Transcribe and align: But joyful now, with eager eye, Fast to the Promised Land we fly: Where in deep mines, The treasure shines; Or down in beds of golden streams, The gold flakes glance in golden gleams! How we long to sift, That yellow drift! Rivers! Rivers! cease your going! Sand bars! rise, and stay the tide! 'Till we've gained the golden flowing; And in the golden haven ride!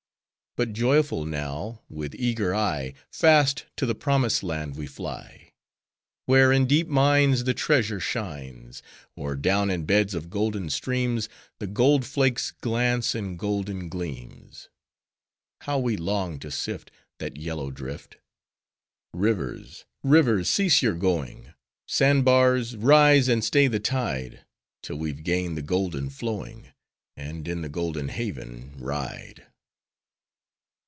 But 0.57 0.73
joyful 0.73 1.23
now, 1.23 1.81
with 1.87 2.13
eager 2.13 2.53
eye, 2.53 2.93
Fast 3.09 3.67
to 3.77 3.85
the 3.85 3.95
Promised 3.95 4.43
Land 4.43 4.75
we 4.75 4.85
fly: 4.85 5.53
Where 6.25 6.51
in 6.51 6.65
deep 6.67 6.89
mines, 6.89 7.45
The 7.45 7.53
treasure 7.53 8.01
shines; 8.01 8.83
Or 9.15 9.37
down 9.37 9.69
in 9.69 9.85
beds 9.85 10.13
of 10.13 10.29
golden 10.29 10.69
streams, 10.69 11.29
The 11.59 11.67
gold 11.67 12.03
flakes 12.03 12.51
glance 12.51 13.15
in 13.15 13.37
golden 13.37 13.87
gleams! 13.87 14.67
How 15.61 15.79
we 15.79 15.95
long 15.95 16.37
to 16.39 16.51
sift, 16.51 16.91
That 17.19 17.37
yellow 17.37 17.71
drift! 17.71 18.17
Rivers! 19.13 19.85
Rivers! 20.03 20.49
cease 20.49 20.81
your 20.81 20.95
going! 20.95 21.53
Sand 21.87 22.25
bars! 22.25 22.75
rise, 22.75 23.29
and 23.29 23.41
stay 23.41 23.67
the 23.67 23.79
tide! 23.79 24.41
'Till 24.83 24.97
we've 24.97 25.23
gained 25.23 25.55
the 25.57 25.61
golden 25.61 26.09
flowing; 26.09 26.67
And 27.15 27.47
in 27.47 27.61
the 27.61 27.69
golden 27.69 28.09
haven 28.09 28.73
ride! 28.77 29.47